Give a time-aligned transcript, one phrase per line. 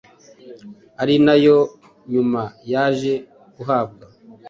[1.01, 1.57] ari nayo
[2.11, 3.13] nyuma yaje
[3.55, 4.05] guhabwa